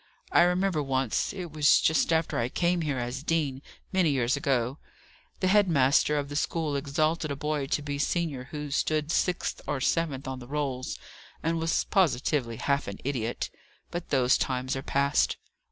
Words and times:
I 0.31 0.41
remember 0.41 0.81
once 0.81 1.31
it 1.31 1.51
was 1.51 1.79
just 1.79 2.11
after 2.11 2.39
I 2.39 2.49
came 2.49 2.81
here 2.81 2.97
as 2.97 3.21
dean, 3.21 3.61
many 3.93 4.09
years 4.09 4.35
ago 4.35 4.79
the 5.41 5.47
head 5.47 5.67
master 5.67 6.17
of 6.17 6.27
the 6.27 6.35
school 6.35 6.75
exalted 6.75 7.29
a 7.29 7.35
boy 7.35 7.67
to 7.67 7.83
be 7.83 7.99
senior 7.99 8.45
who 8.45 8.71
stood 8.71 9.11
sixth 9.11 9.61
or 9.67 9.79
seventh 9.79 10.27
on 10.27 10.39
the 10.39 10.47
rolls, 10.47 10.97
and 11.43 11.59
was 11.59 11.83
positively 11.83 12.55
half 12.55 12.87
an 12.87 12.97
idiot. 13.03 13.51
But 13.91 14.09
those 14.09 14.39
times 14.39 14.75
are 14.75 14.81
past." 14.81 15.37